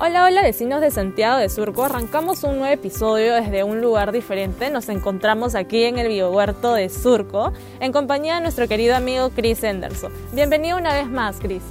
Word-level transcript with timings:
Hola, 0.00 0.22
hola 0.22 0.42
vecinos 0.42 0.80
de 0.80 0.92
Santiago 0.92 1.38
de 1.38 1.48
Surco. 1.48 1.82
Arrancamos 1.82 2.44
un 2.44 2.58
nuevo 2.58 2.72
episodio 2.72 3.34
desde 3.34 3.64
un 3.64 3.80
lugar 3.80 4.12
diferente. 4.12 4.70
Nos 4.70 4.88
encontramos 4.88 5.56
aquí 5.56 5.82
en 5.82 5.98
el 5.98 6.06
biohuerto 6.06 6.74
de 6.74 6.88
Surco 6.88 7.52
en 7.80 7.90
compañía 7.90 8.36
de 8.36 8.42
nuestro 8.42 8.68
querido 8.68 8.94
amigo 8.94 9.30
Chris 9.30 9.64
Henderson. 9.64 10.12
Bienvenido 10.32 10.78
una 10.78 10.94
vez 10.94 11.08
más, 11.10 11.38
Chris. 11.40 11.64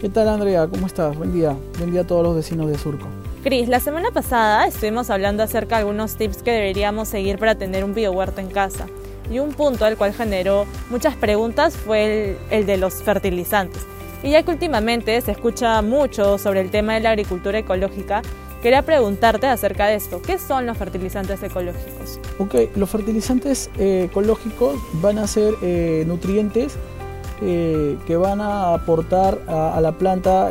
¿Qué 0.00 0.08
tal, 0.08 0.28
Andrea? 0.28 0.68
¿Cómo 0.68 0.86
estás? 0.86 1.18
Buen 1.18 1.32
día. 1.32 1.56
Buen 1.78 1.90
día 1.90 2.02
a 2.02 2.06
todos 2.06 2.22
los 2.22 2.36
vecinos 2.36 2.68
de 2.68 2.78
Surco. 2.78 3.08
Chris, 3.42 3.68
la 3.68 3.80
semana 3.80 4.12
pasada 4.12 4.64
estuvimos 4.68 5.10
hablando 5.10 5.42
acerca 5.42 5.74
de 5.74 5.80
algunos 5.80 6.14
tips 6.14 6.44
que 6.44 6.52
deberíamos 6.52 7.08
seguir 7.08 7.36
para 7.38 7.56
tener 7.56 7.82
un 7.82 7.94
biohuerto 7.94 8.40
en 8.40 8.48
casa. 8.48 8.86
Y 9.28 9.40
un 9.40 9.54
punto 9.54 9.86
al 9.86 9.96
cual 9.96 10.12
generó 10.12 10.66
muchas 10.88 11.16
preguntas 11.16 11.76
fue 11.76 12.04
el, 12.04 12.38
el 12.50 12.64
de 12.64 12.76
los 12.76 13.02
fertilizantes. 13.02 13.84
Y 14.22 14.30
ya 14.30 14.42
que 14.42 14.52
últimamente 14.52 15.20
se 15.20 15.32
escucha 15.32 15.82
mucho 15.82 16.38
sobre 16.38 16.60
el 16.60 16.70
tema 16.70 16.94
de 16.94 17.00
la 17.00 17.10
agricultura 17.10 17.58
ecológica, 17.58 18.22
quería 18.62 18.82
preguntarte 18.82 19.48
acerca 19.48 19.86
de 19.86 19.96
esto. 19.96 20.22
¿Qué 20.22 20.38
son 20.38 20.64
los 20.64 20.78
fertilizantes 20.78 21.42
ecológicos? 21.42 22.20
Ok, 22.38 22.54
los 22.76 22.88
fertilizantes 22.88 23.68
eh, 23.78 24.04
ecológicos 24.08 24.76
van 24.94 25.18
a 25.18 25.26
ser 25.26 25.54
eh, 25.60 26.04
nutrientes 26.06 26.76
eh, 27.42 27.98
que 28.06 28.16
van 28.16 28.40
a 28.40 28.74
aportar 28.74 29.40
a, 29.48 29.80
la 29.80 29.90
planta 29.90 30.50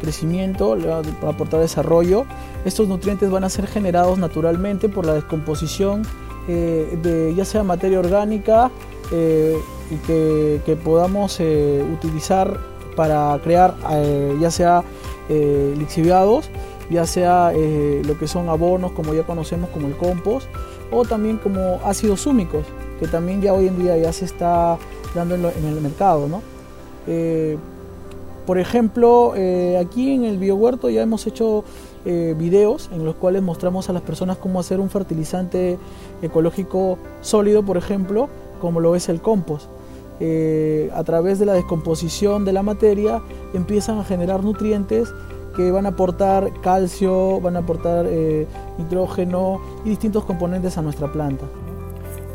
crecimiento, 0.00 0.76
le 0.76 0.86
van 0.86 1.04
a 1.24 1.28
aportar 1.28 1.58
desarrollo. 1.58 2.24
Estos 2.64 2.86
nutrientes 2.86 3.28
van 3.28 3.42
a 3.42 3.48
ser 3.48 3.66
generados 3.66 4.18
naturalmente 4.18 4.88
por 4.88 5.04
la 5.04 5.14
descomposición 5.14 6.02
de 6.46 7.32
ya 7.36 7.44
sea 7.44 7.62
materia 7.62 7.98
orgánica 8.00 8.70
y 9.10 9.96
que, 10.06 10.60
que 10.64 10.76
podamos 10.76 11.40
utilizar 11.40 12.71
para 12.96 13.38
crear 13.42 13.74
eh, 13.90 14.36
ya 14.40 14.50
sea 14.50 14.82
eh, 15.28 15.74
lixiviados, 15.78 16.50
ya 16.90 17.06
sea 17.06 17.52
eh, 17.54 18.02
lo 18.04 18.18
que 18.18 18.26
son 18.26 18.48
abonos 18.48 18.92
como 18.92 19.14
ya 19.14 19.22
conocemos 19.24 19.70
como 19.70 19.86
el 19.86 19.96
compost 19.96 20.46
o 20.90 21.04
también 21.04 21.38
como 21.38 21.80
ácidos 21.84 22.26
húmicos 22.26 22.64
que 23.00 23.08
también 23.08 23.40
ya 23.40 23.54
hoy 23.54 23.68
en 23.68 23.78
día 23.78 23.96
ya 23.96 24.12
se 24.12 24.24
está 24.24 24.78
dando 25.14 25.34
en, 25.34 25.44
el 25.44 25.80
mercado. 25.80 26.28
¿no? 26.28 26.42
por 28.46 28.58
ejemplo, 28.58 29.34
aquí 29.80 30.14
en 30.14 30.24
el 30.24 30.38
biohuerto 30.38 30.88
ya 30.88 31.02
hemos 31.02 31.26
hecho 31.26 31.64
videos 32.04 32.90
en 32.92 33.04
los 33.04 33.16
cuales 33.16 33.42
mostramos 33.42 33.88
a 33.88 33.92
las 33.92 34.02
personas 34.02 34.36
cómo 34.36 34.60
hacer 34.60 34.78
un 34.78 34.88
fertilizante 34.88 35.78
ecológico 36.22 36.98
sólido, 37.22 37.64
por 37.64 37.76
ejemplo, 37.76 38.28
como 38.60 38.78
lo 38.78 38.94
es 38.94 39.08
el 39.08 39.20
compost. 39.20 39.66
Eh, 40.24 40.88
a 40.94 41.02
través 41.02 41.40
de 41.40 41.46
la 41.46 41.52
descomposición 41.52 42.44
de 42.44 42.52
la 42.52 42.62
materia 42.62 43.20
empiezan 43.54 43.98
a 43.98 44.04
generar 44.04 44.44
nutrientes 44.44 45.12
que 45.56 45.72
van 45.72 45.84
a 45.84 45.88
aportar 45.88 46.48
calcio, 46.60 47.40
van 47.40 47.56
a 47.56 47.58
aportar 47.58 48.06
eh, 48.08 48.46
nitrógeno 48.78 49.60
y 49.84 49.90
distintos 49.90 50.24
componentes 50.24 50.78
a 50.78 50.82
nuestra 50.82 51.10
planta. 51.10 51.46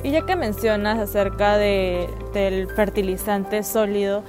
Y 0.03 0.11
ya 0.11 0.25
que 0.25 0.35
mencionas 0.35 0.99
acerca 0.99 1.57
del 1.57 2.67
fertilizante 2.75 3.63
sólido, 3.63 4.21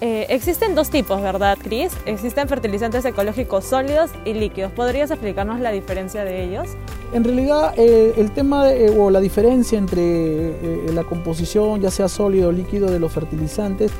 eh, 0.00 0.26
existen 0.28 0.76
dos 0.76 0.88
tipos, 0.90 1.20
¿verdad, 1.20 1.58
Cris? 1.60 1.92
Existen 2.06 2.46
fertilizantes 2.46 3.04
ecológicos 3.04 3.64
sólidos 3.64 4.12
y 4.24 4.34
líquidos. 4.34 4.70
¿Podrías 4.70 5.10
explicarnos 5.10 5.58
la 5.58 5.72
diferencia 5.72 6.22
de 6.22 6.44
ellos? 6.44 6.68
En 7.12 7.24
realidad, 7.24 7.74
eh, 7.76 8.14
el 8.16 8.30
tema 8.30 8.66
o 8.96 9.10
la 9.10 9.20
diferencia 9.20 9.78
entre 9.78 10.00
eh, 10.02 10.90
la 10.94 11.04
composición, 11.04 11.80
ya 11.80 11.90
sea 11.90 12.08
sólido 12.08 12.50
o 12.50 12.52
líquido, 12.52 12.90
de 12.90 13.00
los 13.00 13.12
fertilizantes, 13.12 13.90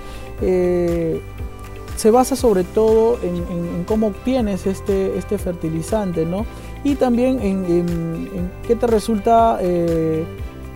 se 0.41 2.11
basa 2.11 2.35
sobre 2.35 2.65
todo 2.65 3.19
en, 3.23 3.85
cómo 3.85 4.07
obtienes 4.07 4.67
este, 4.67 5.19
este 5.19 5.37
fertilizante, 5.37 6.25
¿no? 6.25 6.47
Y 6.83 6.95
también 6.95 7.41
en, 7.43 8.51
qué 8.67 8.75
te 8.75 8.87
resulta 8.87 9.59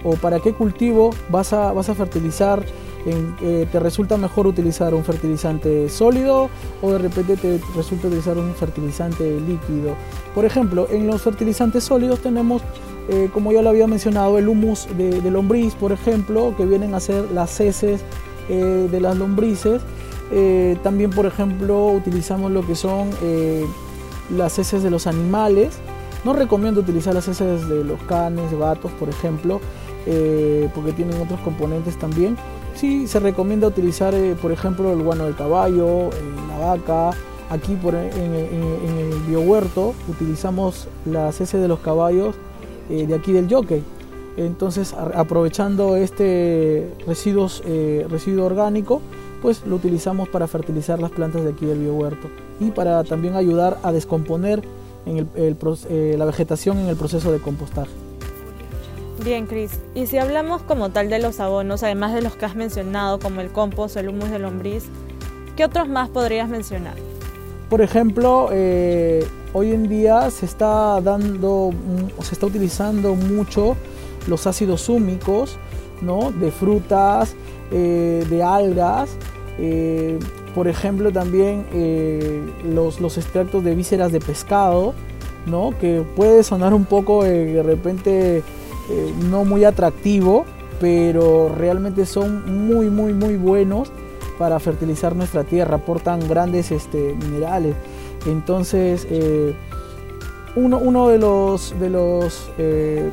o 0.02 0.16
para 0.16 0.40
qué 0.40 0.52
cultivo 0.52 1.10
vas 1.30 1.54
a, 1.54 1.72
vas 1.72 1.88
a 1.88 1.94
fertilizar 1.94 2.62
eh, 3.06 3.66
te 3.70 3.80
resulta 3.80 4.16
mejor 4.16 4.46
utilizar 4.46 4.94
un 4.94 5.04
fertilizante 5.04 5.90
sólido 5.90 6.48
o 6.80 6.92
de 6.92 6.98
repente 6.98 7.36
te 7.36 7.60
resulta 7.76 8.06
utilizar 8.06 8.38
un 8.38 8.54
fertilizante 8.54 9.40
líquido. 9.40 9.94
Por 10.34 10.46
ejemplo, 10.46 10.88
en 10.90 11.06
los 11.06 11.20
fertilizantes 11.20 11.84
sólidos 11.84 12.20
tenemos, 12.20 12.62
eh, 13.10 13.28
como 13.32 13.52
ya 13.52 13.60
lo 13.60 13.68
había 13.68 13.86
mencionado, 13.86 14.38
el 14.38 14.48
humus 14.48 14.88
de, 14.96 15.30
lombriz, 15.30 15.74
por 15.74 15.92
ejemplo, 15.92 16.54
que 16.56 16.64
vienen 16.64 16.94
a 16.94 17.00
ser 17.00 17.30
las 17.30 17.60
heces 17.60 18.00
eh, 18.48 18.88
de 18.90 19.00
las 19.00 19.16
lombrices. 19.16 19.82
también, 20.82 21.10
por 21.10 21.26
ejemplo, 21.26 21.88
utilizamos 21.88 22.50
lo 22.50 22.66
que 22.66 22.74
son 22.74 23.10
las 24.30 24.58
heces 24.58 24.82
de 24.82 24.90
los 24.90 25.06
animales. 25.06 25.74
No 26.24 26.32
recomiendo 26.32 26.80
utilizar 26.80 27.14
las 27.14 27.28
heces 27.28 27.68
de 27.68 27.84
los 27.84 28.00
canes, 28.04 28.50
gatos, 28.58 28.90
por 28.92 29.10
ejemplo, 29.10 29.60
porque 30.74 30.92
tienen 30.92 31.20
otros 31.20 31.38
componentes 31.40 31.98
también. 31.98 32.36
Sí, 32.74 33.06
se 33.06 33.20
recomienda 33.20 33.68
utilizar, 33.68 34.14
eh, 34.14 34.34
por 34.40 34.50
ejemplo, 34.50 34.92
el 34.92 35.02
guano 35.02 35.24
del 35.24 35.36
caballo, 35.36 36.08
eh, 36.08 36.12
la 36.48 36.58
vaca. 36.58 37.10
Aquí 37.50 37.76
por, 37.76 37.94
en, 37.94 38.10
el 38.12 39.20
biohuerto 39.28 39.94
utilizamos 40.08 40.88
las 41.04 41.40
heces 41.40 41.60
de 41.60 41.68
los 41.68 41.78
caballos 41.78 42.34
eh, 42.90 43.06
de 43.06 43.14
aquí 43.14 43.32
del 43.32 43.52
jockey. 43.52 43.82
Entonces, 44.36 44.92
aprovechando 44.92 45.94
este 45.94 46.90
residuo 47.06 47.48
orgánico, 48.44 49.00
pues 49.40 49.64
lo 49.64 49.76
utilizamos 49.76 50.28
para 50.28 50.48
fertilizar 50.48 51.00
las 51.00 51.12
plantas 51.12 51.44
de 51.44 51.50
aquí 51.50 51.66
del 51.66 51.78
biohuerto 51.78 52.28
y 52.58 52.72
para 52.72 53.04
también 53.04 53.36
ayudar 53.36 53.78
a 53.84 53.92
descomponer 53.92 54.64
la 55.06 56.24
vegetación 56.24 56.78
en 56.78 56.88
el 56.88 56.96
proceso 56.96 57.30
de 57.30 57.38
compostaje. 57.38 58.03
Bien, 59.24 59.46
Cris. 59.46 59.70
Y 59.94 60.06
si 60.06 60.18
hablamos 60.18 60.60
como 60.60 60.90
tal 60.90 61.08
de 61.08 61.18
los 61.18 61.40
abonos, 61.40 61.82
además 61.82 62.12
de 62.12 62.20
los 62.20 62.36
que 62.36 62.44
has 62.44 62.54
mencionado, 62.54 63.18
como 63.18 63.40
el 63.40 63.48
compost 63.48 63.96
o 63.96 64.00
el 64.00 64.10
humus 64.10 64.28
de 64.28 64.38
lombriz, 64.38 64.84
¿qué 65.56 65.64
otros 65.64 65.88
más 65.88 66.10
podrías 66.10 66.46
mencionar? 66.46 66.92
Por 67.70 67.80
ejemplo, 67.80 68.50
eh, 68.52 69.26
hoy 69.54 69.72
en 69.72 69.88
día 69.88 70.30
se 70.30 70.44
está 70.44 71.00
dando, 71.00 71.70
se 72.20 72.34
está 72.34 72.44
utilizando 72.44 73.14
mucho 73.14 73.76
los 74.26 74.46
ácidos 74.46 74.90
húmicos, 74.90 75.56
¿no? 76.02 76.30
De 76.30 76.50
frutas, 76.50 77.34
eh, 77.72 78.26
de 78.28 78.42
algas. 78.42 79.16
Eh, 79.58 80.18
por 80.54 80.68
ejemplo, 80.68 81.10
también 81.12 81.64
los, 82.62 83.00
los, 83.00 83.16
extractos 83.16 83.64
de 83.64 83.74
vísceras 83.74 84.12
de 84.12 84.20
pescado, 84.20 84.92
¿no? 85.46 85.72
Que 85.80 86.04
puede 86.14 86.42
sonar 86.42 86.74
un 86.74 86.84
poco 86.84 87.24
de 87.24 87.62
repente 87.62 88.42
eh, 88.90 89.12
no 89.30 89.44
muy 89.44 89.64
atractivo, 89.64 90.44
pero 90.80 91.48
realmente 91.54 92.06
son 92.06 92.66
muy, 92.66 92.90
muy, 92.90 93.12
muy 93.12 93.36
buenos 93.36 93.90
para 94.38 94.58
fertilizar 94.60 95.14
nuestra 95.14 95.44
tierra, 95.44 95.76
aportan 95.76 96.26
grandes 96.28 96.70
este, 96.70 97.14
minerales. 97.14 97.74
Entonces, 98.26 99.06
eh, 99.10 99.54
uno, 100.56 101.08
de 101.08 101.18
los, 101.18 101.78
de 101.78 101.90
los 101.90 102.50
eh, 102.58 103.10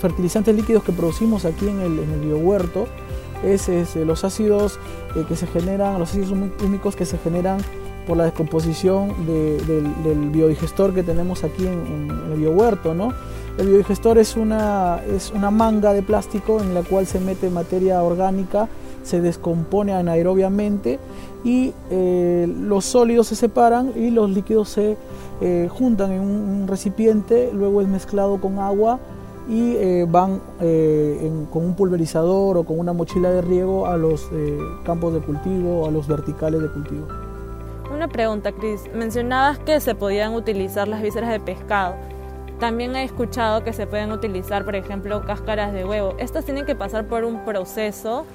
fertilizantes 0.00 0.54
líquidos 0.54 0.82
que 0.82 0.92
producimos 0.92 1.44
aquí 1.44 1.68
en 1.68 1.80
el, 1.80 1.98
en 1.98 2.10
el 2.10 2.20
biohuerto 2.20 2.86
es, 3.44 3.68
los 3.96 4.24
ácidos 4.24 4.78
que 5.28 5.36
se 5.36 5.46
generan, 5.46 5.98
los 5.98 6.10
ácidos 6.10 6.30
húmicos 6.30 6.96
que 6.96 7.04
se 7.04 7.18
generan 7.18 7.58
por 8.06 8.16
la 8.16 8.24
descomposición 8.24 9.26
del, 9.26 10.30
biodigestor 10.30 10.94
que 10.94 11.02
tenemos 11.02 11.44
aquí 11.44 11.66
en, 11.66 12.10
el 12.32 12.38
biohuerto, 12.38 12.94
¿no? 12.94 13.12
El 13.58 13.68
biodigestor 13.68 14.18
es 14.18 14.36
una, 14.36 15.00
es 15.04 15.30
una 15.30 15.50
manga 15.50 15.92
de 15.92 16.02
plástico 16.02 16.60
en 16.60 16.74
la 16.74 16.82
cual 16.82 17.06
se 17.06 17.20
mete 17.20 17.50
materia 17.50 18.02
orgánica, 18.02 18.68
se 19.02 19.20
descompone 19.20 19.92
anaerobiamente 19.92 20.98
y 21.44 21.72
eh, 21.90 22.52
los 22.60 22.84
sólidos 22.84 23.26
se 23.26 23.36
separan 23.36 23.92
y 23.96 24.10
los 24.10 24.30
líquidos 24.30 24.68
se 24.68 24.96
eh, 25.40 25.68
juntan 25.70 26.12
en 26.12 26.20
un, 26.20 26.68
recipiente, 26.68 27.50
luego 27.52 27.80
es 27.80 27.88
mezclado 27.88 28.40
con 28.40 28.58
agua 28.58 29.00
y 29.48 29.74
eh, 29.74 30.06
van 30.08 30.40
con 31.50 31.64
un 31.64 31.74
pulverizador 31.74 32.56
o 32.56 32.64
con 32.64 32.78
una 32.78 32.92
mochila 32.92 33.30
de 33.30 33.42
riego 33.42 33.86
a 33.86 33.96
los 33.96 34.30
campos 34.84 35.12
de 35.14 35.20
cultivo, 35.20 35.86
a 35.86 35.90
los 35.90 36.06
verticales 36.06 36.62
de 36.62 36.68
cultivo. 36.68 37.06
Una 38.02 38.10
pregunta, 38.10 38.50
Cris. 38.50 38.90
Mencionabas 38.92 39.60
que 39.60 39.78
se 39.78 39.94
podían 39.94 40.34
utilizar 40.34 40.88
las 40.88 41.02
vísceras 41.02 41.30
de 41.30 41.38
pescado. 41.38 41.94
También 42.58 42.96
he 42.96 43.04
escuchado 43.04 43.62
que 43.62 43.72
se 43.72 43.86
pueden 43.86 44.10
utilizar, 44.10 44.64
por 44.64 44.74
ejemplo, 44.74 45.24
cáscaras 45.24 45.72
de 45.72 45.84
huevo. 45.84 46.16
¿Estas 46.18 46.44
tienen 46.44 46.66
que 46.66 46.74
pasar 46.74 47.06
por 47.06 47.22
un 47.22 47.44
proceso 47.44 48.26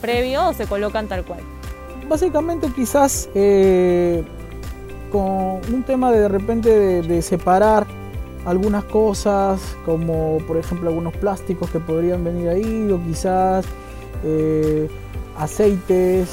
previo 0.00 0.48
o 0.48 0.52
se 0.54 0.66
colocan 0.66 1.06
tal 1.06 1.24
cual? 1.24 1.38
Básicamente 2.08 2.68
quizás 2.74 3.28
eh, 3.36 4.24
con 5.12 5.60
un 5.72 5.84
tema 5.86 6.10
de, 6.10 6.22
de 6.22 6.28
repente 6.28 7.02
de, 7.02 7.22
separar 7.22 7.86
algunas 8.44 8.82
cosas, 8.86 9.60
como 9.84 10.38
por 10.48 10.56
ejemplo 10.56 10.88
algunos 10.88 11.14
plásticos 11.14 11.70
que 11.70 11.78
podrían 11.78 12.24
venir 12.24 12.48
ahí, 12.48 12.90
o 12.90 13.00
quizás 13.04 13.66
eh, 14.24 14.90
aceites, 15.38 16.28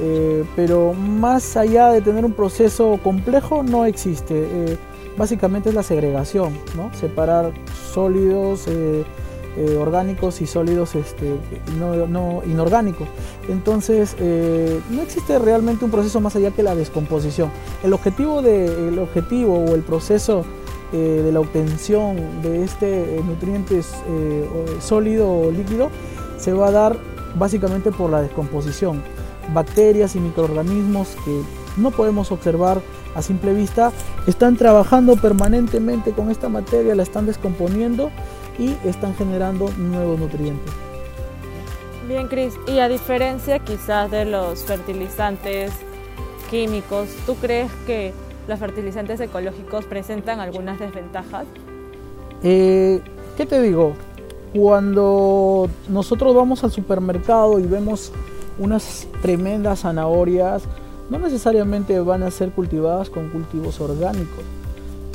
eh, 0.00 0.44
pero 0.56 0.94
más 0.94 1.56
allá 1.56 1.88
de 1.88 2.00
tener 2.00 2.24
un 2.24 2.32
proceso 2.32 2.98
complejo 3.02 3.62
no 3.62 3.84
existe 3.84 4.78
básicamente 5.20 5.68
es 5.68 5.74
la 5.74 5.82
segregación, 5.82 6.54
separar 6.98 7.52
sólidos 7.92 8.66
eh, 8.66 9.04
eh, 9.56 9.76
orgánicos 9.78 10.40
y 10.40 10.46
sólidos 10.46 10.94
este, 10.94 11.36
no, 11.78 12.42
inorgánicos. 12.46 13.06
Entonces, 13.48 14.16
eh, 14.18 14.80
no 14.90 15.02
existe 15.02 15.38
realmente 15.38 15.84
un 15.84 15.90
proceso 15.90 16.20
más 16.22 16.36
allá 16.36 16.52
que 16.52 16.62
la 16.62 16.74
descomposición. 16.74 17.50
El 17.82 17.92
objetivo, 17.92 18.40
de, 18.40 18.88
el 18.88 18.98
objetivo 18.98 19.58
o 19.58 19.74
el 19.74 19.82
proceso 19.82 20.44
de 20.92 21.30
la 21.30 21.38
obtención 21.38 22.16
de 22.42 22.64
este 22.64 23.20
nutriente 23.24 23.80
sólido 24.80 25.30
o 25.30 25.52
líquido 25.52 25.88
se 26.36 26.52
va 26.52 26.66
a 26.66 26.70
dar 26.72 26.96
básicamente 27.36 27.92
por 27.92 28.10
la 28.10 28.22
descomposición. 28.22 29.00
Bacterias 29.52 30.16
y 30.16 30.20
microorganismos 30.20 31.16
que 31.24 31.42
no 31.76 31.90
podemos 31.90 32.32
observar 32.32 32.80
a 33.14 33.22
simple 33.22 33.54
vista, 33.54 33.92
están 34.26 34.56
trabajando 34.56 35.16
permanentemente 35.16 36.12
con 36.12 36.30
esta 36.30 36.48
materia, 36.48 36.94
la 36.94 37.02
están 37.02 37.26
descomponiendo 37.26 38.10
y 38.58 38.76
están 38.86 39.14
generando 39.14 39.70
nuevos 39.78 40.18
nutrientes. 40.18 40.72
Bien, 42.06 42.28
Cris, 42.28 42.54
y 42.66 42.78
a 42.80 42.88
diferencia 42.88 43.58
quizás 43.60 44.10
de 44.10 44.24
los 44.24 44.64
fertilizantes 44.64 45.72
químicos, 46.50 47.08
¿tú 47.26 47.36
crees 47.36 47.70
que 47.86 48.12
los 48.48 48.58
fertilizantes 48.58 49.20
ecológicos 49.20 49.84
presentan 49.84 50.40
algunas 50.40 50.78
desventajas? 50.78 51.46
Eh, 52.42 53.00
¿Qué 53.36 53.46
te 53.46 53.62
digo? 53.62 53.94
Cuando 54.52 55.70
nosotros 55.88 56.34
vamos 56.34 56.64
al 56.64 56.72
supermercado 56.72 57.60
y 57.60 57.66
vemos 57.66 58.12
unas 58.58 59.06
tremendas 59.22 59.80
zanahorias, 59.80 60.62
no 61.08 61.18
necesariamente 61.18 61.98
van 62.00 62.22
a 62.22 62.30
ser 62.30 62.50
cultivadas 62.52 63.10
con 63.10 63.28
cultivos 63.30 63.80
orgánicos. 63.80 64.44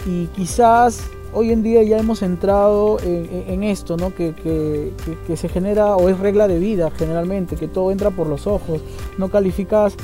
Y 0.06 0.28
quizás 0.28 1.02
hoy 1.34 1.52
en 1.52 1.64
día 1.64 1.84
ya 1.84 1.98
hemos 1.98 2.22
entrado 2.22 2.98
en, 3.02 3.64
esto, 3.64 3.98
¿no? 3.98 4.14
Que, 4.14 4.94
se 5.36 5.50
genera 5.50 5.96
o 5.96 6.10
es 6.10 6.20
regla 6.20 6.48
de 6.48 6.60
vida 6.60 6.92
generalmente, 6.92 7.56
que 7.56 7.68
todo 7.68 7.92
entra 7.92 8.12
por 8.12 8.28
los 8.28 8.48
ojos, 8.48 8.82
no 9.18 9.30
calificas 9.30 9.96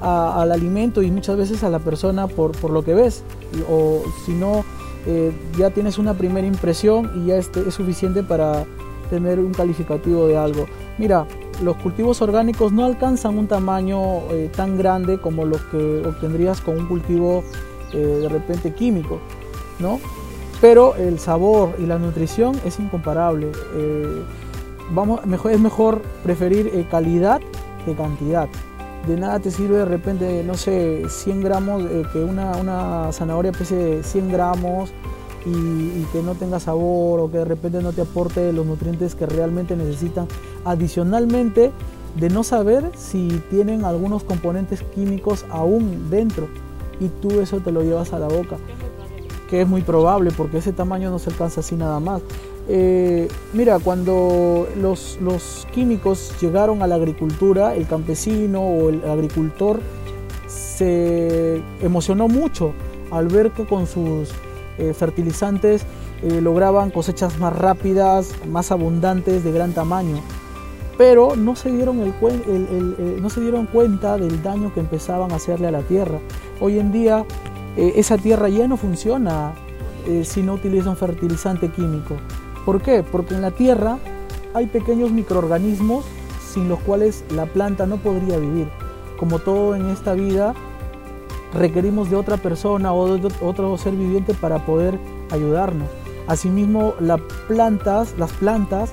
al 0.00 0.50
alimento 0.50 1.02
y 1.02 1.10
muchas 1.10 1.36
veces 1.36 1.62
a 1.62 1.68
la 1.68 1.78
persona 1.78 2.26
por, 2.26 2.52
por 2.52 2.70
lo 2.70 2.82
que 2.82 2.94
ves, 2.94 3.22
o 3.70 4.02
si 4.24 4.32
no, 4.32 4.64
eh, 5.06 5.32
ya 5.56 5.70
tienes 5.70 5.98
una 5.98 6.14
primera 6.14 6.46
impresión 6.46 7.10
y 7.14 7.28
ya 7.28 7.36
este 7.36 7.66
es 7.66 7.74
suficiente 7.74 8.22
para 8.22 8.64
tener 9.08 9.38
un 9.38 9.52
calificativo 9.52 10.26
de 10.26 10.36
algo. 10.36 10.66
Mira, 10.98 11.26
los 11.62 11.76
cultivos 11.76 12.22
orgánicos 12.22 12.72
no 12.72 12.84
alcanzan 12.84 13.38
un 13.38 13.46
tamaño 13.46 14.30
eh, 14.30 14.50
tan 14.54 14.76
grande 14.76 15.18
como 15.18 15.44
los 15.44 15.60
que 15.62 16.02
obtendrías 16.06 16.60
con 16.60 16.78
un 16.78 16.86
cultivo 16.86 17.44
eh, 17.92 17.96
de 17.96 18.28
repente 18.28 18.72
químico, 18.72 19.18
¿no? 19.78 20.00
Pero 20.60 20.94
el 20.96 21.18
sabor 21.18 21.74
y 21.78 21.86
la 21.86 21.98
nutrición 21.98 22.60
es 22.64 22.78
incomparable. 22.78 23.50
Eh, 23.74 24.22
vamos, 24.90 25.20
es 25.50 25.60
mejor 25.60 26.02
preferir 26.22 26.86
calidad 26.90 27.40
que 27.84 27.94
cantidad. 27.94 28.48
De 29.06 29.16
nada 29.16 29.40
te 29.40 29.50
sirve 29.50 29.78
de 29.78 29.86
repente, 29.86 30.44
no 30.44 30.54
sé, 30.54 31.04
100 31.08 31.40
gramos, 31.40 31.84
que 32.12 32.22
una, 32.22 32.56
una 32.56 33.10
zanahoria 33.12 33.52
pese 33.52 34.02
100 34.02 34.30
gramos 34.30 34.92
y, 35.46 36.04
que 36.12 36.22
no 36.22 36.34
tenga 36.34 36.60
sabor 36.60 37.20
o 37.20 37.30
que 37.30 37.38
de 37.38 37.44
repente 37.44 37.82
no 37.82 37.92
te 37.92 38.02
aporte 38.02 38.52
los 38.52 38.66
nutrientes 38.66 39.14
que 39.14 39.26
realmente 39.26 39.76
necesitan. 39.76 40.26
Adicionalmente, 40.64 41.72
de 42.16 42.28
no 42.28 42.42
saber 42.42 42.90
si 42.96 43.40
tienen 43.50 43.84
algunos 43.84 44.24
componentes 44.24 44.82
químicos 44.82 45.44
aún 45.50 46.10
dentro 46.10 46.48
y 46.98 47.08
tú 47.08 47.40
eso 47.40 47.60
te 47.60 47.70
lo 47.70 47.82
llevas 47.82 48.12
a 48.12 48.18
la 48.18 48.28
boca, 48.28 48.56
que 49.48 49.62
es 49.62 49.68
muy 49.68 49.82
probable 49.82 50.30
porque 50.36 50.58
ese 50.58 50.72
tamaño 50.72 51.10
no 51.10 51.18
se 51.18 51.30
alcanza 51.30 51.60
así 51.60 51.76
nada 51.76 52.00
más. 52.00 52.22
Eh, 52.68 53.28
mira, 53.52 53.78
cuando 53.78 54.68
los, 54.76 55.18
los 55.20 55.66
químicos 55.72 56.32
llegaron 56.40 56.82
a 56.82 56.86
la 56.86 56.96
agricultura, 56.96 57.74
el 57.74 57.86
campesino 57.86 58.60
o 58.60 58.90
el 58.90 59.02
agricultor 59.08 59.80
se 60.46 61.62
emocionó 61.80 62.28
mucho 62.28 62.72
al 63.10 63.28
ver 63.28 63.50
que 63.50 63.66
con 63.66 63.86
sus 63.86 64.30
eh, 64.80 64.94
fertilizantes 64.94 65.84
eh, 66.22 66.40
lograban 66.40 66.90
cosechas 66.90 67.38
más 67.38 67.54
rápidas, 67.54 68.34
más 68.48 68.72
abundantes, 68.72 69.44
de 69.44 69.52
gran 69.52 69.72
tamaño. 69.72 70.20
Pero 70.96 71.36
no 71.36 71.54
se, 71.54 71.70
dieron 71.70 72.00
el, 72.00 73.22
no 73.22 73.30
se 73.30 73.40
dieron 73.40 73.66
cuenta 73.66 74.16
del 74.16 74.42
daño 74.42 74.72
que 74.74 74.80
empezaban 74.80 75.32
a 75.32 75.36
hacerle 75.36 75.68
a 75.68 75.70
la 75.70 75.82
tierra. 75.82 76.18
Hoy 76.60 76.78
en 76.78 76.92
día 76.92 77.24
eh, 77.76 77.92
esa 77.96 78.18
tierra 78.18 78.48
ya 78.48 78.66
no 78.66 78.76
funciona 78.76 79.54
si 80.24 80.42
no 80.42 80.54
utiliza 80.54 80.90
un 80.90 80.96
fertilizante 80.96 81.68
químico. 81.68 82.16
¿Por 82.64 82.80
qué? 82.80 83.02
Porque 83.02 83.34
en 83.34 83.42
la 83.42 83.50
tierra 83.50 83.98
hay 84.54 84.66
pequeños 84.66 85.10
microorganismos 85.10 86.04
sin 86.52 86.68
los 86.68 86.80
cuales 86.80 87.22
la 87.34 87.46
planta 87.46 87.86
no 87.86 87.98
podría 87.98 88.38
vivir. 88.38 88.68
Como 89.18 89.38
todo 89.38 89.74
en 89.74 89.90
esta 89.90 90.14
vida, 90.14 90.54
requerimos 91.54 92.10
de 92.10 92.16
otra 92.16 92.36
persona 92.36 92.92
o 92.92 93.16
de 93.16 93.32
otro 93.42 93.76
ser 93.76 93.94
viviente 93.94 94.34
para 94.34 94.64
poder 94.64 94.98
ayudarnos. 95.30 95.88
Asimismo, 96.26 96.94
las 97.00 97.20
plantas, 97.48 98.14
las 98.18 98.32
plantas 98.32 98.92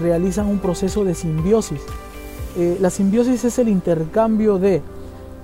realizan 0.00 0.46
un 0.46 0.58
proceso 0.58 1.04
de 1.04 1.14
simbiosis. 1.14 1.80
Eh, 2.56 2.78
la 2.80 2.90
simbiosis 2.90 3.44
es 3.44 3.58
el 3.58 3.68
intercambio 3.68 4.58
de, 4.58 4.82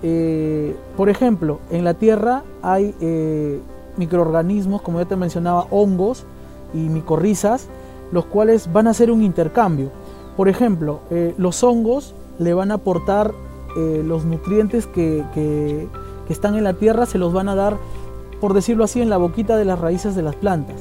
eh, 0.02 0.74
por 0.96 1.08
ejemplo, 1.08 1.60
en 1.70 1.84
la 1.84 1.94
tierra 1.94 2.44
hay 2.62 2.94
eh, 3.00 3.60
microorganismos, 3.96 4.82
como 4.82 5.00
ya 5.00 5.06
te 5.06 5.16
mencionaba, 5.16 5.66
hongos 5.70 6.24
y 6.72 6.78
micorrizas, 6.78 7.68
los 8.10 8.24
cuales 8.24 8.72
van 8.72 8.86
a 8.86 8.90
hacer 8.90 9.10
un 9.10 9.22
intercambio. 9.22 9.90
Por 10.36 10.48
ejemplo, 10.48 11.00
los 11.38 11.62
hongos 11.62 12.12
le 12.40 12.54
van 12.54 12.72
a 12.72 12.74
aportar 12.74 13.32
los 13.76 14.24
nutrientes 14.24 14.86
que 14.88 15.86
que 16.26 16.32
están 16.32 16.56
en 16.56 16.64
la 16.64 16.74
tierra 16.74 17.06
se 17.06 17.18
los 17.18 17.32
van 17.32 17.48
a 17.48 17.54
dar, 17.54 17.76
por 18.40 18.54
decirlo 18.54 18.84
así, 18.84 19.00
en 19.00 19.10
la 19.10 19.16
boquita 19.16 19.56
de 19.56 19.64
las 19.64 19.78
raíces 19.78 20.14
de 20.14 20.22
las 20.22 20.36
plantas. 20.36 20.76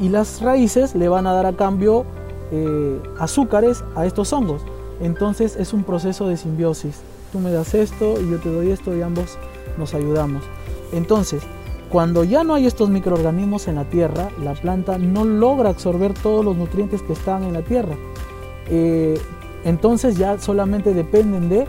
Y 0.00 0.08
las 0.08 0.40
raíces 0.42 0.94
le 0.94 1.08
van 1.08 1.26
a 1.26 1.32
dar 1.32 1.46
a 1.46 1.52
cambio 1.54 2.04
eh, 2.52 3.00
azúcares 3.18 3.82
a 3.94 4.06
estos 4.06 4.32
hongos. 4.32 4.62
Entonces 5.00 5.56
es 5.56 5.72
un 5.72 5.84
proceso 5.84 6.28
de 6.28 6.36
simbiosis. 6.36 7.00
Tú 7.32 7.40
me 7.40 7.50
das 7.50 7.74
esto 7.74 8.20
y 8.20 8.30
yo 8.30 8.38
te 8.38 8.50
doy 8.50 8.70
esto 8.70 8.96
y 8.96 9.02
ambos 9.02 9.38
nos 9.78 9.94
ayudamos. 9.94 10.42
Entonces, 10.92 11.42
cuando 11.90 12.24
ya 12.24 12.44
no 12.44 12.54
hay 12.54 12.66
estos 12.66 12.88
microorganismos 12.88 13.68
en 13.68 13.76
la 13.76 13.84
tierra, 13.84 14.28
la 14.42 14.54
planta 14.54 14.98
no 14.98 15.24
logra 15.24 15.70
absorber 15.70 16.14
todos 16.14 16.44
los 16.44 16.56
nutrientes 16.56 17.02
que 17.02 17.12
están 17.12 17.42
en 17.42 17.52
la 17.52 17.62
tierra. 17.62 17.96
Eh, 18.68 19.20
entonces 19.64 20.16
ya 20.16 20.38
solamente 20.38 20.94
dependen 20.94 21.48
de 21.48 21.66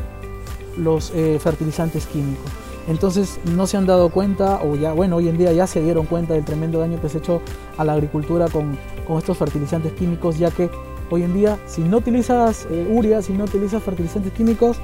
los 0.78 1.12
eh, 1.16 1.40
fertilizantes 1.40 2.06
químicos. 2.06 2.52
Entonces 2.88 3.40
no 3.54 3.68
se 3.68 3.76
han 3.76 3.86
dado 3.86 4.10
cuenta, 4.10 4.62
o 4.64 4.76
ya, 4.76 4.94
bueno, 4.94 5.18
hoy 5.18 5.28
en 5.28 5.38
día 5.38 5.52
ya 5.52 5.68
se 5.68 5.82
dieron 5.82 6.06
cuenta 6.06 6.34
del 6.34 6.46
tremendo 6.46 6.80
daño 6.80 7.02
que 7.02 7.10
se 7.10 7.18
ha 7.18 7.20
hecho 7.20 7.42
a 7.78 7.84
la 7.84 7.94
agricultura 7.94 8.48
con, 8.48 8.78
estos 9.18 9.38
fertilizantes 9.38 9.94
químicos, 9.94 10.38
ya 10.38 10.52
que 10.52 10.70
hoy 11.10 11.24
en 11.24 11.34
día 11.34 11.58
si 11.66 11.82
no 11.82 11.98
utilizas 11.98 12.68
eh, 12.70 12.88
urea, 12.90 13.22
si 13.22 13.34
no 13.34 13.44
utilizas 13.44 13.84
fertilizantes 13.84 14.32
químicos, 14.34 14.78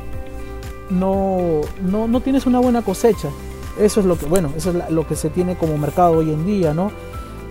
no, 0.90 1.62
no, 1.82 2.22
tienes 2.22 2.46
una 2.46 2.60
buena 2.60 2.82
cosecha. 2.82 3.30
Eso 3.80 4.02
es 4.02 4.06
lo 4.06 4.18
que, 4.18 4.26
bueno, 4.26 4.52
eso 4.56 4.72
es 4.72 4.92
lo 4.92 5.08
que 5.08 5.16
se 5.16 5.30
tiene 5.30 5.58
como 5.58 5.78
mercado 5.78 6.18
hoy 6.18 6.32
en 6.32 6.46
día, 6.46 6.74
¿no? 6.74 6.92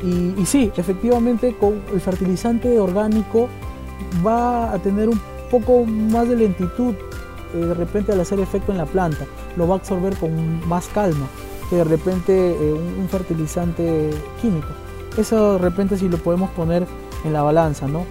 Y, 0.03 0.35
y 0.41 0.47
sí, 0.47 0.71
efectivamente 0.77 1.57
con 1.59 1.81
el 1.93 2.01
fertilizante 2.01 2.79
orgánico 2.79 3.49
va 4.25 4.73
a 4.73 4.79
tener 4.79 5.09
un 5.09 5.21
poco 5.51 5.85
más 5.85 6.29
de 6.29 6.37
lentitud 6.37 6.95
de 7.53 7.75
repente 7.75 8.13
al 8.13 8.21
hacer 8.21 8.41
efecto 8.41 8.73
en 8.73 8.79
la 8.79 8.87
planta, 8.87 9.27
lo 9.57 9.67
va 9.69 9.75
a 9.75 9.79
absorber 9.79 10.17
con 10.17 10.67
más 10.69 10.89
calma 10.89 11.27
que 11.73 11.77
de 11.77 11.85
repente 11.85 12.51
eh, 12.51 12.73
un, 12.75 13.09
fertilizante 13.09 14.11
químico. 14.43 14.69
Eso 15.17 15.55
de 15.55 15.59
repente 15.59 15.97
si 15.97 16.07
lo 16.07 16.19
podemos 16.19 16.51
poner 16.51 16.87
en 17.25 17.33
la 17.33 17.41
balanza, 17.41 17.89
¿no? 17.89 18.05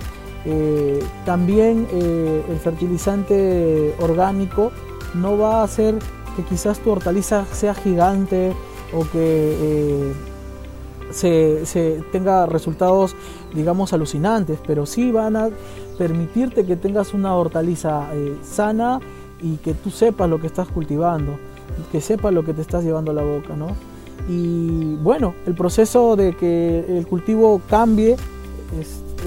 Eh, 0.45 0.99
también 1.25 1.87
el 1.91 2.57
fertilizante 2.57 3.93
orgánico 3.99 4.71
no 5.13 5.37
va 5.37 5.61
a 5.61 5.63
hacer 5.63 5.93
que 6.35 6.43
quizás 6.43 6.79
tu 6.79 6.89
hortaliza 6.89 7.45
sea 7.51 7.75
gigante 7.75 8.51
o 8.95 9.05
que 9.11 10.11
se, 11.11 11.67
se, 11.67 12.03
tenga 12.11 12.47
resultados, 12.47 13.15
digamos, 13.53 13.93
alucinantes, 13.93 14.57
pero 14.65 14.87
sí 14.87 15.11
van 15.11 15.35
a 15.35 15.49
permitirte 15.99 16.65
que 16.65 16.75
tengas 16.75 17.13
una 17.13 17.35
hortaliza 17.35 18.07
sana 18.41 18.99
y 19.41 19.57
que 19.57 19.73
tú 19.73 19.89
sepas 19.89 20.29
lo 20.29 20.39
que 20.39 20.47
estás 20.47 20.67
cultivando, 20.67 21.37
que 21.91 22.01
sepas 22.01 22.33
lo 22.33 22.43
que 22.43 22.53
te 22.53 22.61
estás 22.61 22.83
llevando 22.83 23.11
a 23.11 23.13
la 23.13 23.23
boca, 23.23 23.55
¿no? 23.55 23.75
Y 24.29 24.95
bueno, 24.97 25.33
el 25.45 25.55
proceso 25.55 26.15
de 26.15 26.35
que 26.35 26.85
el 26.97 27.07
cultivo 27.07 27.61
cambie 27.69 28.15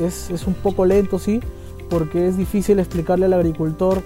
es, 0.01 0.31
es, 0.31 0.47
un 0.47 0.55
poco 0.55 0.85
lento, 0.85 1.19
sí, 1.19 1.41
porque 1.91 2.29
es 2.29 2.37
difícil 2.37 2.79
explicarle 2.79 3.27
al 3.27 3.33
agricultor 3.33 4.03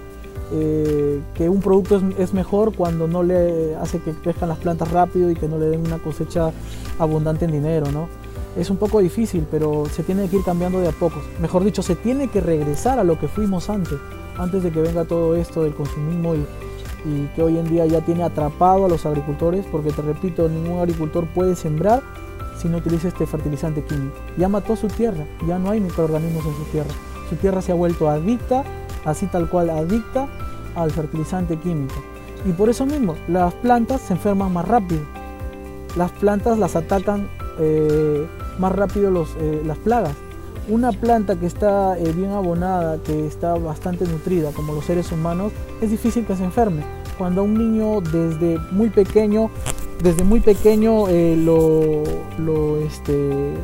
eh, 0.52 1.20
que, 1.34 1.48
un 1.48 1.60
producto 1.60 2.00
es, 2.18 2.32
mejor 2.32 2.74
cuando 2.74 3.06
no 3.06 3.22
le 3.22 3.76
hace 3.76 3.98
que 4.00 4.12
crezcan 4.12 4.48
las 4.48 4.58
plantas 4.58 4.90
rápido 4.90 5.30
y 5.30 5.34
que 5.34 5.46
no 5.46 5.58
le 5.58 5.66
den 5.66 5.80
una 5.80 5.98
cosecha 5.98 6.52
abundante 6.98 7.44
en 7.44 7.52
dinero, 7.52 7.90
¿no? 7.92 8.08
Es 8.56 8.70
un 8.70 8.76
poco 8.76 9.00
difícil, 9.00 9.46
pero 9.50 9.86
se 9.86 10.02
tiene 10.02 10.28
que 10.28 10.36
ir 10.36 10.44
cambiando 10.44 10.80
de 10.80 10.88
a 10.88 10.92
pocos. 10.92 11.22
Mejor 11.40 11.64
dicho, 11.64 11.82
se 11.82 11.94
tiene 11.94 12.28
que 12.28 12.40
regresar 12.40 12.98
a 12.98 13.04
lo 13.04 13.18
que 13.18 13.28
fuimos 13.28 13.70
antes, 13.70 13.98
antes 14.36 14.62
de 14.62 14.70
que 14.70 14.80
venga 14.80 15.04
todo 15.04 15.36
esto 15.36 15.62
del 15.62 15.74
consumismo 15.74 16.34
y, 16.34 16.38
y 17.04 17.30
que 17.34 17.42
hoy 17.42 17.58
en 17.58 17.68
día 17.68 17.86
ya 17.86 18.00
tiene 18.00 18.24
atrapado 18.24 18.86
a 18.86 18.88
los 18.88 19.06
agricultores, 19.06 19.64
porque 19.70 19.90
te 19.92 20.02
repito, 20.02 20.48
ningún 20.48 20.78
agricultor 20.78 21.26
puede 21.28 21.54
sembrar 21.54 22.02
si 22.60 22.68
no 22.68 22.78
utiliza 22.78 23.08
este 23.08 23.26
fertilizante 23.26 23.82
químico. 23.84 24.16
Ya 24.36 24.48
mató 24.48 24.76
su 24.76 24.88
tierra, 24.88 25.24
ya 25.46 25.58
no 25.58 25.70
hay 25.70 25.80
microorganismos 25.80 26.44
en 26.44 26.56
su 26.56 26.64
tierra. 26.64 26.90
Su 27.30 27.36
tierra 27.36 27.62
se 27.62 27.72
ha 27.72 27.76
vuelto 27.76 28.08
adicta, 28.08 28.64
así 29.04 29.26
tal 29.26 29.48
cual 29.48 29.70
adicta 29.70 30.26
al 30.74 30.90
fertilizante 30.90 31.56
químico. 31.56 31.94
Y 32.44 32.52
por 32.52 32.68
eso 32.68 32.86
mismo, 32.86 33.16
las 33.28 33.54
plantas 33.54 34.00
se 34.00 34.14
enferman 34.14 34.52
más 34.52 34.66
rápido. 34.66 35.02
Las 35.96 36.10
plantas 36.12 36.58
las 36.58 36.76
atacan 36.76 37.28
eh, 37.58 38.26
más 38.58 38.72
rápido 38.72 39.10
los, 39.10 39.30
eh, 39.40 39.62
las 39.64 39.78
plagas. 39.78 40.14
Una 40.68 40.92
planta 40.92 41.36
que 41.36 41.46
está 41.46 41.98
eh, 41.98 42.12
bien 42.12 42.30
abonada, 42.30 42.98
que 43.02 43.26
está 43.26 43.54
bastante 43.54 44.06
nutrida, 44.06 44.50
como 44.52 44.74
los 44.74 44.84
seres 44.84 45.10
humanos, 45.12 45.52
es 45.80 45.90
difícil 45.90 46.26
que 46.26 46.36
se 46.36 46.44
enferme. 46.44 46.82
Cuando 47.16 47.42
un 47.42 47.54
niño 47.54 48.00
desde 48.00 48.58
muy 48.70 48.90
pequeño, 48.90 49.50
desde 50.02 50.24
muy 50.24 50.40
pequeño 50.40 51.06
lo, 51.08 52.04
lo, 52.38 52.76
este, 52.76 53.54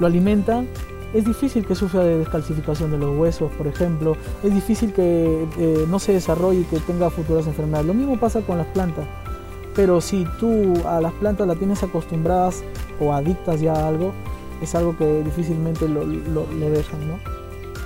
lo 0.00 0.06
alimentan, 0.06 0.68
es 1.12 1.24
difícil 1.24 1.66
que 1.66 1.74
sufra 1.74 2.04
de 2.04 2.18
descalcificación 2.18 2.90
de 2.90 2.98
los 2.98 3.18
huesos, 3.18 3.50
por 3.58 3.66
ejemplo. 3.66 4.16
Es 4.42 4.54
difícil 4.54 4.94
que 4.94 5.46
no 5.88 5.98
se 5.98 6.12
desarrolle 6.12 6.60
y 6.60 6.64
que 6.64 6.78
tenga 6.80 7.10
futuras 7.10 7.46
enfermedades. 7.46 7.86
Lo 7.86 7.94
mismo 7.94 8.18
pasa 8.18 8.40
con 8.40 8.56
las 8.56 8.66
plantas. 8.68 9.06
Pero 9.78 10.00
si 10.00 10.26
tú 10.40 10.74
a 10.88 11.00
las 11.00 11.12
plantas 11.12 11.46
las 11.46 11.56
tienes 11.56 11.80
acostumbradas 11.84 12.64
o 12.98 13.12
adictas 13.12 13.60
ya 13.60 13.74
a 13.74 13.86
algo, 13.86 14.12
es 14.60 14.74
algo 14.74 14.96
que 14.96 15.22
difícilmente 15.22 15.88
lo, 15.88 16.04
lo, 16.04 16.48
lo 16.52 16.70
dejan, 16.70 17.06
¿no? 17.06 17.20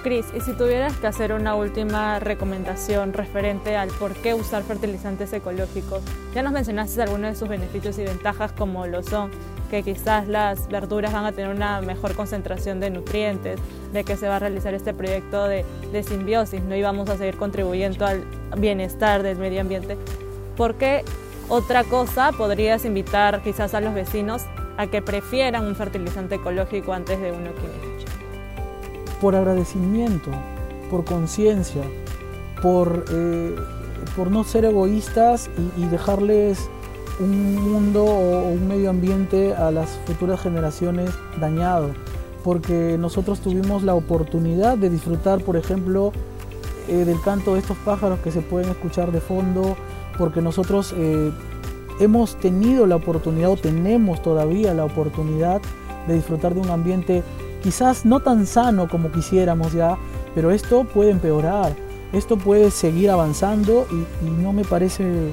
Cris, 0.02 0.24
y 0.34 0.40
si 0.40 0.54
tuvieras 0.54 0.96
que 0.96 1.06
hacer 1.06 1.34
una 1.34 1.54
última 1.54 2.18
recomendación 2.18 3.12
referente 3.12 3.76
al 3.76 3.90
por 3.90 4.14
qué 4.14 4.32
usar 4.32 4.62
fertilizantes 4.62 5.34
ecológicos, 5.34 6.02
ya 6.34 6.42
nos 6.42 6.54
mencionaste 6.54 7.02
algunos 7.02 7.32
de 7.32 7.36
sus 7.36 7.50
beneficios 7.50 7.98
y 7.98 8.04
ventajas 8.04 8.52
como 8.52 8.86
lo 8.86 9.02
son 9.02 9.30
que 9.70 9.82
quizás 9.82 10.26
las 10.28 10.68
verduras 10.68 11.12
van 11.12 11.26
a 11.26 11.32
tener 11.32 11.54
una 11.54 11.82
mejor 11.82 12.14
concentración 12.14 12.80
de 12.80 12.88
nutrientes, 12.88 13.60
de 13.92 14.02
que 14.02 14.16
se 14.16 14.28
va 14.28 14.36
a 14.36 14.38
realizar 14.38 14.72
este 14.72 14.94
proyecto 14.94 15.44
de, 15.44 15.66
de 15.92 16.02
simbiosis, 16.02 16.62
¿no? 16.62 16.74
y 16.74 16.80
vamos 16.80 17.10
a 17.10 17.18
seguir 17.18 17.36
contribuyendo 17.36 18.06
al 18.06 18.24
bienestar 18.56 19.22
del 19.22 19.36
medio 19.36 19.60
ambiente. 19.60 19.98
¿Por 20.56 20.76
qué 20.76 21.04
otra 21.54 21.84
cosa 21.84 22.32
podrías 22.32 22.86
invitar 22.86 23.42
quizás 23.42 23.74
a 23.74 23.80
los 23.82 23.92
vecinos 23.92 24.42
a 24.78 24.86
que 24.86 25.02
prefieran 25.02 25.66
un 25.66 25.76
fertilizante 25.76 26.36
ecológico 26.36 26.94
antes 26.94 27.20
de 27.20 27.30
uno 27.30 27.50
químico? 27.54 27.92
por 29.22 29.36
agradecimiento, 29.36 30.32
por 30.90 31.04
conciencia, 31.04 31.82
por, 32.60 33.04
eh, 33.08 33.54
por 34.16 34.32
no 34.32 34.42
ser 34.42 34.64
egoístas 34.64 35.48
y, 35.78 35.84
dejarles 35.84 36.58
un 37.20 37.54
mundo 37.54 38.04
o 38.04 38.48
un 38.48 38.66
medio 38.66 38.90
ambiente 38.90 39.54
a 39.54 39.70
las 39.70 39.90
futuras 40.06 40.40
generaciones 40.40 41.10
dañado. 41.40 41.90
Porque 42.42 42.96
nosotros 42.98 43.38
tuvimos 43.38 43.84
la 43.84 43.94
oportunidad 43.94 44.76
de 44.76 44.90
disfrutar, 44.90 45.40
por 45.42 45.56
ejemplo, 45.56 46.12
eh, 46.88 47.04
del 47.04 47.20
canto 47.20 47.54
de 47.54 47.60
estos 47.60 47.76
pájaros 47.84 48.18
que 48.24 48.32
se 48.32 48.40
pueden 48.40 48.70
escuchar 48.70 49.12
de 49.12 49.20
fondo, 49.20 49.76
porque 50.18 50.40
nosotros 50.42 50.94
eh, 50.96 51.30
hemos 52.00 52.36
tenido 52.36 52.86
la 52.86 52.96
oportunidad 52.96 53.50
o 53.50 53.56
tenemos 53.56 54.22
todavía 54.22 54.74
la 54.74 54.84
oportunidad 54.84 55.60
de 56.06 56.14
disfrutar 56.14 56.54
de 56.54 56.60
un 56.60 56.70
ambiente 56.70 57.22
quizás 57.62 58.04
no 58.04 58.20
tan 58.20 58.46
sano 58.46 58.88
como 58.88 59.12
quisiéramos 59.12 59.72
ya, 59.72 59.96
pero 60.34 60.50
esto 60.50 60.84
puede 60.84 61.10
empeorar, 61.10 61.74
esto 62.12 62.36
puede 62.36 62.70
seguir 62.70 63.10
avanzando 63.10 63.86
y, 63.90 64.30
no 64.42 64.52
me 64.52 64.64
parece 64.64 65.32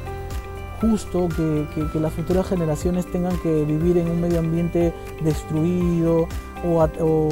justo 0.80 1.28
que, 1.36 2.00
las 2.00 2.14
futuras 2.14 2.48
generaciones 2.48 3.06
tengan 3.12 3.38
que 3.40 3.66
vivir 3.66 3.98
en 3.98 4.10
un 4.10 4.22
medio 4.22 4.40
ambiente 4.40 4.94
destruido 5.22 6.28
o, 6.64 7.28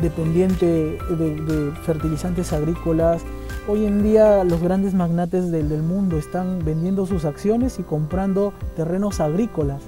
dependiente 0.00 0.98
de, 1.10 1.72
fertilizantes 1.84 2.52
agrícolas. 2.52 3.22
Hoy 3.70 3.84
en 3.84 4.02
día 4.02 4.44
los 4.44 4.62
grandes 4.62 4.94
magnates 4.94 5.50
del, 5.50 5.82
mundo 5.82 6.16
están 6.16 6.64
vendiendo 6.64 7.04
sus 7.04 7.26
acciones 7.26 7.78
y 7.78 7.82
comprando 7.82 8.54
terrenos 8.76 9.20
agrícolas. 9.20 9.82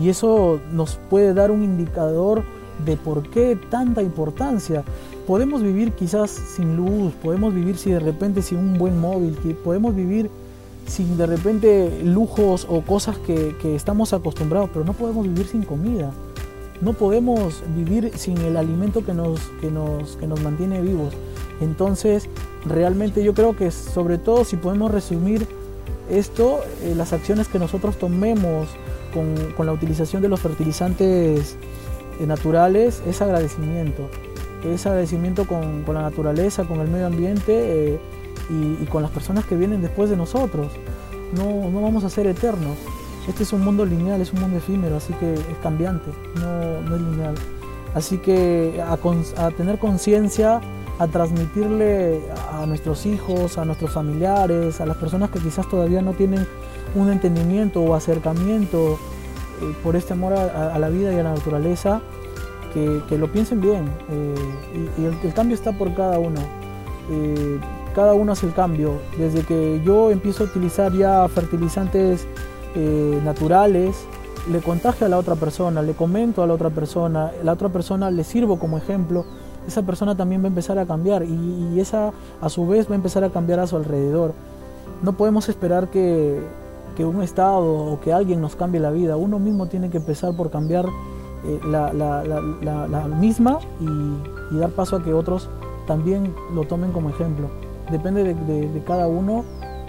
Y 0.00 0.10
eso 0.10 0.60
nos 0.70 1.00
puede 1.10 1.34
dar 1.34 1.50
un 1.50 1.64
indicador 1.64 2.44
de 2.86 2.96
por 2.96 3.28
qué 3.30 3.58
tanta 3.68 4.00
importancia. 4.00 4.84
Podemos 5.26 5.60
vivir 5.60 5.90
quizás 5.94 6.30
sin 6.30 6.76
luz, 6.76 7.12
podemos 7.20 7.52
vivir 7.52 7.78
si 7.78 7.90
de 7.90 7.98
repente 7.98 8.42
sin 8.42 8.58
un 8.58 8.78
buen 8.78 9.00
móvil, 9.00 9.34
podemos 9.64 9.96
vivir 9.96 10.30
sin 10.86 11.16
de 11.16 11.26
repente 11.26 12.00
lujos 12.04 12.64
o 12.70 12.82
cosas 12.82 13.18
que, 13.18 13.56
estamos 13.74 14.12
acostumbrados, 14.12 14.70
pero 14.72 14.84
no 14.84 14.92
podemos 14.92 15.26
vivir 15.26 15.48
sin 15.48 15.64
comida. 15.64 16.12
No 16.80 16.92
podemos 16.92 17.60
vivir 17.74 18.12
sin 18.14 18.38
el 18.38 18.56
alimento 18.56 19.04
que 19.04 19.14
nos, 19.14 19.40
que 19.60 19.72
nos, 19.72 20.16
que 20.16 20.28
nos 20.28 20.40
mantiene 20.44 20.80
vivos. 20.80 21.12
Entonces, 21.60 22.28
realmente 22.64 23.22
yo 23.22 23.34
creo 23.34 23.56
que 23.56 23.70
sobre 23.70 24.18
todo 24.18 24.44
si 24.44 24.56
podemos 24.56 24.90
resumir 24.90 25.46
esto, 26.10 26.60
eh, 26.82 26.94
las 26.96 27.12
acciones 27.12 27.48
que 27.48 27.58
nosotros 27.58 27.96
tomemos 27.98 28.68
con, 29.12 29.52
con 29.56 29.66
la 29.66 29.72
utilización 29.72 30.22
de 30.22 30.28
los 30.28 30.40
fertilizantes 30.40 31.56
eh, 32.20 32.26
naturales 32.26 33.02
es 33.06 33.20
agradecimiento. 33.22 34.08
Es 34.64 34.86
agradecimiento 34.86 35.46
con, 35.46 35.84
la 35.86 36.02
naturaleza, 36.02 36.64
con 36.64 36.80
el 36.80 36.88
medio 36.88 37.06
ambiente 37.06 37.94
eh, 37.94 37.98
y, 38.48 38.84
con 38.86 39.02
las 39.02 39.10
personas 39.10 39.44
que 39.44 39.56
vienen 39.56 39.82
después 39.82 40.10
de 40.10 40.16
nosotros. 40.16 40.68
No, 41.34 41.68
no, 41.70 41.80
vamos 41.80 42.04
a 42.04 42.10
ser 42.10 42.26
eternos. 42.26 42.76
Este 43.28 43.42
es 43.42 43.52
un 43.52 43.62
mundo 43.62 43.84
lineal, 43.84 44.20
es 44.20 44.32
un 44.32 44.40
mundo 44.40 44.58
efímero, 44.58 44.96
así 44.96 45.12
que 45.14 45.34
es 45.34 45.58
cambiante, 45.62 46.10
no, 46.36 46.80
no 46.82 46.96
es 46.96 47.02
lineal. 47.02 47.34
Así 47.94 48.18
que 48.18 48.82
a, 48.82 48.98
a 49.44 49.50
tener 49.50 49.78
conciencia, 49.78 50.60
a 50.98 51.06
transmitirle 51.08 52.22
a 52.52 52.66
nuestros 52.66 53.06
hijos, 53.06 53.58
a 53.58 53.64
nuestros 53.64 53.92
familiares, 53.92 54.80
a 54.80 54.86
las 54.86 54.96
personas 54.96 55.30
que 55.30 55.40
quizás 55.40 55.68
todavía 55.68 56.02
no 56.02 56.12
tienen 56.12 56.46
un 56.94 57.10
entendimiento 57.10 57.80
o 57.82 57.94
acercamiento 57.94 58.98
eh, 59.60 59.74
por 59.82 59.96
este 59.96 60.12
amor 60.12 60.34
a, 60.34 60.78
la 60.78 60.88
vida 60.88 61.12
y 61.12 61.18
a 61.18 61.22
la 61.22 61.34
naturaleza, 61.34 62.00
que, 62.72 63.18
lo 63.18 63.30
piensen 63.30 63.60
bien. 63.60 63.88
Eh, 64.10 64.34
y, 64.98 65.04
el, 65.26 65.32
cambio 65.32 65.54
está 65.54 65.72
por 65.72 65.94
cada 65.94 66.18
uno. 66.18 66.40
Eh, 67.10 67.58
cada 67.94 68.14
uno 68.14 68.32
hace 68.32 68.46
el 68.46 68.54
cambio. 68.54 69.00
Desde 69.16 69.42
que 69.42 69.80
yo 69.84 70.10
empiezo 70.10 70.44
a 70.44 70.46
utilizar 70.46 70.92
ya 70.92 71.26
fertilizantes 71.28 72.26
naturales, 73.24 74.04
le 74.50 74.58
contagio 74.58 75.06
a 75.06 75.08
la 75.08 75.16
otra 75.16 75.36
persona, 75.36 75.80
le 75.80 75.94
comento 75.94 76.42
a 76.42 76.46
la 76.48 76.54
otra 76.54 76.70
persona, 76.70 77.30
la 77.44 77.52
otra 77.52 77.68
persona 77.68 78.10
le 78.10 78.24
sirvo 78.24 78.58
como 78.58 78.76
ejemplo, 78.78 79.24
esa 79.66 79.82
persona 79.82 80.16
también 80.16 80.42
va 80.42 80.46
a 80.46 80.48
empezar 80.48 80.78
a 80.78 80.86
cambiar 80.86 81.24
y, 81.24 81.80
esa 81.80 82.12
a 82.40 82.48
su 82.48 82.66
vez 82.66 82.88
va 82.88 82.92
a 82.92 82.96
empezar 82.96 83.24
a 83.24 83.30
cambiar 83.30 83.60
a 83.60 83.66
su 83.66 83.76
alrededor. 83.76 84.32
No 85.02 85.12
podemos 85.14 85.48
esperar 85.48 85.88
que, 85.88 86.40
que 86.96 87.04
un 87.04 87.22
Estado 87.22 87.64
o 87.64 88.00
que 88.00 88.12
alguien 88.12 88.40
nos 88.40 88.56
cambie 88.56 88.80
la 88.80 88.90
vida. 88.90 89.16
Uno 89.16 89.38
mismo 89.38 89.66
tiene 89.66 89.90
que 89.90 89.98
empezar 89.98 90.36
por 90.36 90.50
cambiar 90.50 90.86
eh, 91.44 91.60
la, 91.66 93.08
misma 93.18 93.58
y, 93.80 94.56
dar 94.56 94.70
paso 94.70 94.96
a 94.96 95.02
que 95.02 95.12
otros 95.12 95.48
también 95.86 96.34
lo 96.54 96.64
tomen 96.64 96.92
como 96.92 97.10
ejemplo. 97.10 97.48
Depende 97.90 98.34
de, 98.34 98.82
cada 98.86 99.06
uno 99.08 99.44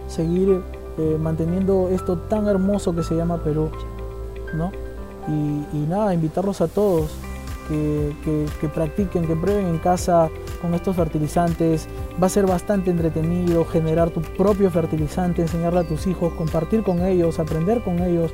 seguir 0.07 0.61
eh, 0.97 1.17
manteniendo 1.19 1.89
esto 1.89 2.17
tan 2.17 2.47
hermoso 2.47 2.95
que 2.95 3.03
se 3.03 3.15
llama 3.15 3.37
Perú. 3.37 3.69
¿no? 4.53 4.71
Y 5.27 5.85
nada, 5.89 6.13
invitarlos 6.13 6.61
a 6.61 6.67
todos 6.67 7.11
que, 7.67 8.67
practiquen, 8.73 9.25
que 9.25 9.35
prueben 9.35 9.67
en 9.67 9.77
casa 9.77 10.29
con 10.61 10.73
estos 10.73 10.95
fertilizantes. 10.95 11.87
Va 12.21 12.27
a 12.27 12.29
ser 12.29 12.45
bastante 12.45 12.91
entretenido 12.91 13.65
generar 13.65 14.09
tu 14.09 14.21
propio 14.21 14.69
fertilizante, 14.69 15.41
enseñarle 15.41 15.79
a 15.79 15.83
tus 15.83 16.07
hijos, 16.07 16.33
compartir 16.33 16.83
con 16.83 17.05
ellos, 17.05 17.39
aprender 17.39 17.81
con 17.81 17.99
ellos. 17.99 18.31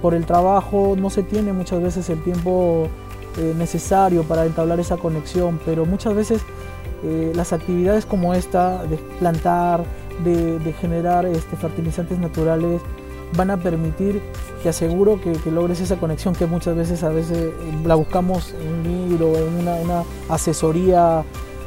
Por 0.00 0.14
el 0.14 0.26
trabajo 0.26 0.94
no 0.98 1.10
se 1.10 1.22
tiene 1.22 1.52
muchas 1.52 1.82
veces 1.82 2.10
el 2.10 2.22
tiempo 2.22 2.88
eh, 3.38 3.54
necesario 3.56 4.24
para 4.24 4.44
entablar 4.44 4.80
esa 4.80 4.96
conexión, 4.96 5.60
pero 5.64 5.86
muchas 5.86 6.14
veces 6.14 6.42
eh, 7.04 7.32
las 7.34 7.52
actividades 7.52 8.06
como 8.06 8.34
esta, 8.34 8.84
de 8.84 8.96
plantar, 9.18 9.84
de, 10.24 10.72
generar 10.80 11.26
este, 11.26 11.56
fertilizantes 11.56 12.18
naturales, 12.18 12.80
van 13.36 13.50
a 13.50 13.56
permitir 13.56 14.22
te 14.62 14.68
aseguro 14.68 15.20
que, 15.20 15.50
logres 15.50 15.80
esa 15.80 15.96
conexión 15.96 16.34
que 16.34 16.46
muchas 16.46 16.76
veces 16.76 17.02
a 17.02 17.08
veces 17.08 17.52
la 17.84 17.94
buscamos 17.94 18.54
en 18.60 18.74
un 18.74 18.82
libro, 18.82 19.36
en 19.36 19.58
una, 19.58 20.04
asesoría 20.28 21.24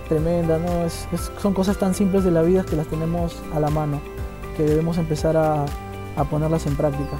tremenda, 0.07 0.57
¿no? 0.59 0.87
son 1.41 1.53
cosas 1.53 1.77
tan 1.77 1.93
simples 1.93 2.23
de 2.23 2.31
la 2.31 2.41
vida 2.41 2.63
que 2.63 2.75
las 2.75 2.87
tenemos 2.87 3.35
a 3.53 3.59
la 3.59 3.69
mano. 3.69 3.99
que 4.55 4.63
debemos 4.63 4.97
empezar 4.97 5.35
a, 5.35 5.65
a 6.15 6.23
ponerlas 6.23 6.65
en 6.65 6.75
práctica. 6.77 7.17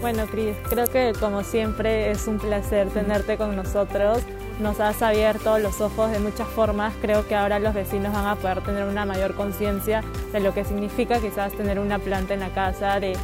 Bueno, 0.00 0.26
Cris, 0.26 0.56
creo 0.68 0.88
que 0.88 1.12
como 1.20 1.44
siempre 1.44 2.10
es 2.10 2.26
un 2.26 2.38
placer 2.38 2.88
tenerte 2.88 3.36
con 3.36 3.54
nosotros. 3.54 4.18
Nos 4.62 4.78
has 4.78 5.02
abierto 5.02 5.58
los 5.58 5.80
ojos 5.80 6.12
de 6.12 6.20
muchas 6.20 6.46
formas. 6.46 6.94
Creo 7.02 7.26
que 7.26 7.34
ahora 7.34 7.58
los 7.58 7.74
vecinos 7.74 8.12
van 8.12 8.26
a 8.26 8.36
poder 8.36 8.62
tener 8.62 8.84
una 8.84 9.04
mayor 9.04 9.34
conciencia 9.34 10.04
de 10.32 10.38
lo 10.38 10.54
que 10.54 10.64
significa 10.64 11.18
quizás 11.18 11.52
tener 11.52 11.80
una 11.80 11.98
planta 11.98 12.34
en 12.34 12.40
la 12.40 12.50
casa, 12.50 13.00
de, 13.00 13.16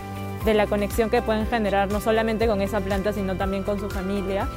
de 0.44 0.54
la 0.54 0.66
conexión 0.66 1.10
que 1.10 1.22
pueden 1.22 1.46
generar 1.46 1.92
no 1.92 2.00
solamente 2.00 2.48
con 2.48 2.60
esa 2.60 2.80
planta, 2.80 3.12
sino 3.12 3.36
también 3.36 3.62
con 3.62 3.78
su 3.78 3.88
familia. 3.88 4.48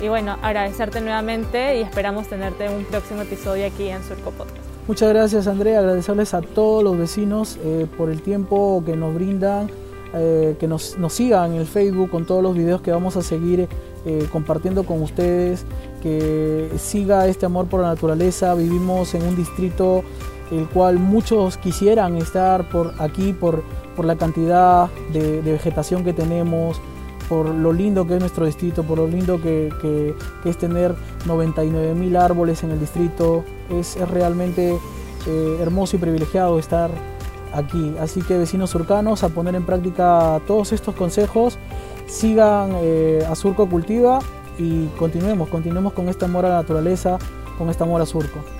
Y 0.00 0.08
bueno, 0.08 0.38
agradecerte 0.40 1.02
nuevamente 1.02 1.78
y 1.78 1.82
esperamos 1.82 2.26
tenerte 2.28 2.64
en 2.64 2.72
un 2.72 2.84
próximo 2.86 3.20
episodio 3.20 3.66
aquí 3.66 3.88
en 3.88 4.02
Surco 4.02 4.30
Podcast. 4.30 4.64
Muchas 4.88 5.10
gracias 5.10 5.46
Andrea, 5.46 5.80
agradecerles 5.80 6.32
a 6.32 6.40
todos 6.40 6.82
los 6.82 6.96
vecinos 6.96 7.58
eh, 7.62 7.86
por 7.98 8.08
el 8.08 8.22
tiempo 8.22 8.82
que 8.86 8.96
nos 8.96 9.14
brindan 9.14 9.68
eh, 10.12 10.56
que 10.58 10.66
nos, 10.66 10.96
sigan 11.08 11.52
en 11.52 11.60
el 11.60 11.66
Facebook 11.66 12.10
con 12.10 12.26
todos 12.26 12.42
los 12.42 12.56
videos 12.56 12.80
que 12.80 12.90
vamos 12.90 13.16
a 13.16 13.22
seguir 13.22 13.68
eh, 14.06 14.26
compartiendo 14.32 14.84
con 14.84 15.02
ustedes, 15.02 15.64
que 16.02 16.70
siga 16.78 17.26
este 17.26 17.46
amor 17.46 17.66
por 17.66 17.80
la 17.80 17.88
naturaleza. 17.88 18.54
Vivimos 18.54 19.14
en 19.14 19.22
un 19.22 19.36
distrito 19.36 20.02
el 20.50 20.66
cual 20.68 20.98
muchos 20.98 21.56
quisieran 21.56 22.16
estar 22.16 22.68
por 22.68 22.94
aquí 22.98 23.32
por, 23.32 23.62
por 23.94 24.04
la 24.04 24.16
cantidad 24.16 24.88
de, 25.12 25.40
vegetación 25.42 26.04
que 26.04 26.12
tenemos, 26.12 26.80
por 27.28 27.48
lo 27.48 27.72
lindo 27.72 28.06
que 28.06 28.14
es 28.14 28.20
nuestro 28.20 28.46
distrito, 28.46 28.82
por 28.82 28.98
lo 28.98 29.06
lindo 29.06 29.40
que, 29.40 30.14
es 30.44 30.58
tener 30.58 30.94
99 31.26 31.94
mil 31.94 32.16
árboles 32.16 32.64
en 32.64 32.72
el 32.72 32.80
distrito. 32.80 33.44
Es, 33.70 33.96
realmente 34.08 34.76
eh, 35.26 35.58
hermoso 35.60 35.96
y 35.96 35.98
privilegiado 36.00 36.58
estar 36.58 36.90
aquí. 37.52 37.94
Así 38.00 38.22
que 38.22 38.36
vecinos 38.36 38.70
surcanos, 38.70 39.22
a 39.22 39.28
poner 39.28 39.54
en 39.54 39.64
práctica 39.64 40.40
todos 40.46 40.72
estos 40.72 40.94
consejos, 40.94 41.58
sigan 42.10 42.72
eh, 42.82 43.24
a 43.28 43.34
Surco 43.34 43.68
Cultiva 43.68 44.18
y 44.58 44.86
continuemos, 44.98 45.48
continuemos 45.48 45.92
con 45.92 46.08
este 46.08 46.24
amor 46.24 46.44
a 46.44 46.50
la 46.50 46.54
naturaleza, 46.56 47.18
con 47.56 47.70
este 47.70 47.82
amor 47.84 48.02
a 48.02 48.06
Surco. 48.06 48.59